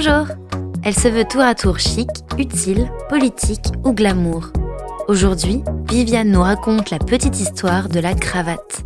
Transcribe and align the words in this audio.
Bonjour 0.00 0.28
Elle 0.84 0.94
se 0.94 1.08
veut 1.08 1.24
tour 1.24 1.40
à 1.40 1.56
tour 1.56 1.80
chic, 1.80 2.08
utile, 2.38 2.88
politique 3.08 3.64
ou 3.84 3.92
glamour. 3.92 4.52
Aujourd'hui, 5.08 5.64
Viviane 5.90 6.30
nous 6.30 6.42
raconte 6.42 6.90
la 6.90 7.00
petite 7.00 7.40
histoire 7.40 7.88
de 7.88 7.98
la 7.98 8.14
cravate. 8.14 8.84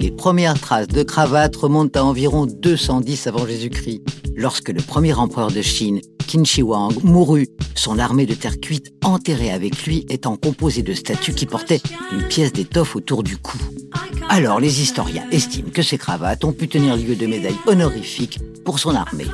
Les 0.00 0.10
premières 0.10 0.58
traces 0.58 0.88
de 0.88 1.04
cravate 1.04 1.54
remontent 1.54 2.00
à 2.00 2.02
environ 2.02 2.46
210 2.46 3.28
avant 3.28 3.46
Jésus-Christ, 3.46 4.02
lorsque 4.34 4.70
le 4.70 4.82
premier 4.82 5.14
empereur 5.14 5.52
de 5.52 5.62
Chine, 5.62 6.00
Qin 6.26 6.42
Shi 6.42 6.62
Huang, 6.62 6.92
mourut, 7.04 7.46
son 7.76 8.00
armée 8.00 8.26
de 8.26 8.34
terre 8.34 8.58
cuite 8.60 8.92
enterrée 9.04 9.52
avec 9.52 9.86
lui 9.86 10.06
étant 10.08 10.34
composée 10.34 10.82
de 10.82 10.92
statues 10.92 11.34
qui 11.34 11.46
portaient 11.46 11.82
une 12.10 12.26
pièce 12.26 12.52
d'étoffe 12.52 12.96
autour 12.96 13.22
du 13.22 13.36
cou. 13.36 13.58
Alors 14.28 14.60
les 14.60 14.80
historiens 14.80 15.26
estiment 15.30 15.70
que 15.70 15.82
ces 15.82 15.98
cravates 15.98 16.44
ont 16.44 16.52
pu 16.52 16.68
tenir 16.68 16.96
lieu 16.96 17.14
de 17.14 17.26
médailles 17.26 17.58
honorifiques 17.66 18.40
pour 18.64 18.78
son 18.78 18.94
armée. 18.94 19.26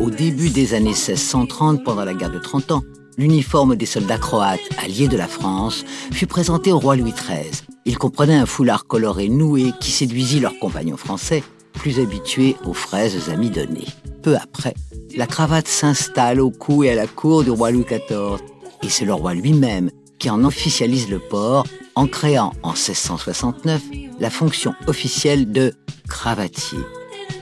Au 0.00 0.10
début 0.10 0.50
des 0.50 0.74
années 0.74 0.90
1630, 0.90 1.84
pendant 1.84 2.04
la 2.04 2.14
guerre 2.14 2.30
de 2.30 2.38
30 2.38 2.72
ans, 2.72 2.82
l'uniforme 3.16 3.76
des 3.76 3.86
soldats 3.86 4.18
croates 4.18 4.60
alliés 4.82 5.08
de 5.08 5.16
la 5.16 5.28
France 5.28 5.84
fut 6.12 6.26
présenté 6.26 6.72
au 6.72 6.78
roi 6.78 6.96
Louis 6.96 7.12
XIII. 7.12 7.62
Il 7.84 7.98
comprenait 7.98 8.34
un 8.34 8.46
foulard 8.46 8.86
coloré 8.86 9.28
noué 9.28 9.72
qui 9.80 9.90
séduisit 9.90 10.40
leurs 10.40 10.58
compagnons 10.58 10.96
français, 10.96 11.42
plus 11.74 12.00
habitués 12.00 12.56
aux 12.64 12.74
fraises 12.74 13.28
amidonnées. 13.30 13.88
Peu 14.22 14.36
après, 14.36 14.74
la 15.16 15.26
cravate 15.26 15.68
s'installe 15.68 16.40
au 16.40 16.50
cou 16.50 16.84
et 16.84 16.90
à 16.90 16.94
la 16.94 17.06
cour 17.06 17.44
du 17.44 17.50
roi 17.50 17.70
Louis 17.70 17.84
XIV. 17.84 18.38
Et 18.82 18.88
c'est 18.88 19.04
le 19.04 19.14
roi 19.14 19.34
lui-même 19.34 19.90
qui 20.18 20.30
en 20.30 20.44
officialise 20.44 21.08
le 21.08 21.18
port 21.18 21.66
en 21.94 22.06
créant 22.06 22.52
en 22.62 22.72
1669 22.72 23.82
la 24.20 24.30
fonction 24.30 24.74
officielle 24.86 25.50
de 25.50 25.74
cravatier. 26.08 26.78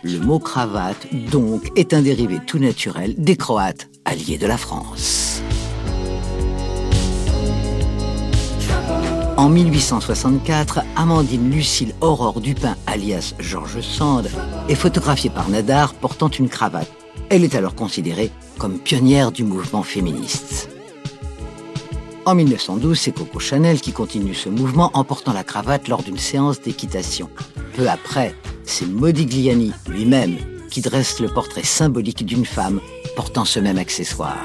Le 0.03 0.19
mot 0.19 0.39
cravate, 0.39 1.07
donc, 1.31 1.71
est 1.77 1.95
un 1.95 2.03
dérivé 2.03 2.41
tout 2.47 2.59
naturel 2.59 3.15
des 3.19 3.37
Croates, 3.37 3.89
alliés 4.05 4.39
de 4.39 4.47
la 4.47 4.59
France. 4.59 5.43
En 9.37 9.49
1864, 9.49 10.81
Amandine 10.95 11.51
Lucille 11.51 11.95
Aurore 12.01 12.41
Dupin, 12.41 12.77
alias 12.87 13.35
Georges 13.39 13.81
Sand, 13.81 14.29
est 14.69 14.75
photographiée 14.75 15.31
par 15.31 15.49
Nadar 15.49 15.95
portant 15.95 16.29
une 16.29 16.49
cravate. 16.49 16.91
Elle 17.29 17.45
est 17.45 17.55
alors 17.55 17.75
considérée 17.75 18.31
comme 18.59 18.79
pionnière 18.79 19.33
du 19.33 19.43
mouvement 19.43 19.83
féministe. 19.83 20.69
En 22.25 22.37
1912, 22.37 22.99
c'est 22.99 23.11
Coco 23.11 23.41
Chanel 23.41 23.81
qui 23.81 23.93
continue 23.93 24.35
ce 24.35 24.49
mouvement 24.49 24.93
en 24.95 25.03
portant 25.03 25.33
la 25.33 25.43
cravate 25.43 25.89
lors 25.89 26.05
d'une 26.05 26.19
séance 26.19 26.61
d'équitation. 26.61 27.29
Peu 27.75 27.89
après, 27.89 28.37
c'est 28.65 28.87
Modigliani 28.87 29.73
lui-même 29.89 30.37
qui 30.71 30.83
dresse 30.83 31.19
le 31.19 31.29
portrait 31.29 31.65
symbolique 31.65 32.25
d'une 32.25 32.47
femme 32.47 32.81
portant 33.17 33.45
ce 33.45 33.59
même 33.59 33.77
accessoire. 33.77 34.39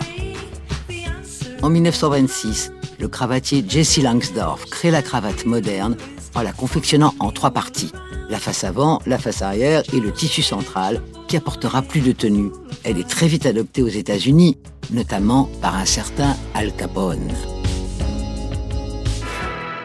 En 1.61 1.69
1926, 1.69 2.71
le 2.99 3.07
cravatier 3.07 3.63
Jesse 3.67 4.01
Langsdorff 4.01 4.65
crée 4.65 4.89
la 4.89 5.03
cravate 5.03 5.45
moderne 5.45 5.95
en 6.33 6.41
la 6.41 6.53
confectionnant 6.53 7.13
en 7.19 7.31
trois 7.31 7.51
parties. 7.51 7.91
La 8.31 8.39
face 8.39 8.63
avant, 8.63 9.01
la 9.05 9.19
face 9.19 9.43
arrière 9.43 9.83
et 9.93 9.99
le 9.99 10.11
tissu 10.11 10.41
central 10.41 11.01
qui 11.27 11.37
apportera 11.37 11.83
plus 11.83 12.01
de 12.01 12.11
tenue. 12.11 12.49
Elle 12.83 12.97
est 12.97 13.07
très 13.07 13.27
vite 13.27 13.45
adoptée 13.45 13.83
aux 13.83 13.87
États-Unis, 13.87 14.57
notamment 14.89 15.47
par 15.61 15.75
un 15.75 15.85
certain 15.85 16.35
Al 16.55 16.75
Capone. 16.75 17.31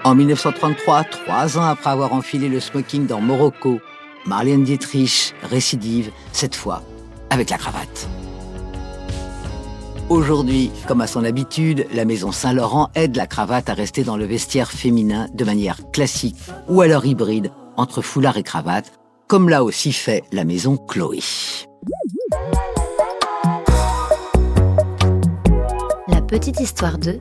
En 0.05 0.17
1933, 0.17 1.05
trois 1.05 1.58
ans 1.58 1.64
après 1.64 1.91
avoir 1.91 2.12
enfilé 2.12 2.48
le 2.48 2.58
smoking 2.58 3.06
dans 3.06 3.20
Morocco, 3.20 3.78
Marlène 4.27 4.64
Dietrich 4.64 5.33
récidive, 5.44 6.10
cette 6.32 6.56
fois 6.56 6.82
avec 7.31 7.50
la 7.50 7.56
cravate. 7.56 8.09
Aujourd'hui, 10.09 10.72
comme 10.88 11.00
à 11.03 11.06
son 11.06 11.25
habitude, 11.25 11.87
la 11.94 12.04
maison 12.04 12.32
Saint-Laurent 12.32 12.91
aide 12.97 13.15
la 13.15 13.28
cravate 13.28 13.71
à 13.71 13.75
rester 13.75 14.03
dans 14.03 14.16
le 14.16 14.25
vestiaire 14.25 14.72
féminin 14.72 15.28
de 15.34 15.44
manière 15.44 15.78
classique 15.93 16.37
ou 16.69 16.81
alors 16.81 17.06
hybride 17.06 17.53
entre 17.76 18.03
foulard 18.03 18.37
et 18.37 18.43
cravate, 18.43 18.93
comme 19.28 19.49
l'a 19.49 19.62
aussi 19.62 19.93
fait 19.93 20.25
la 20.32 20.43
maison 20.43 20.76
Chloé. 20.76 21.21
La 26.09 26.21
petite 26.21 26.59
histoire 26.59 26.99
2 26.99 27.21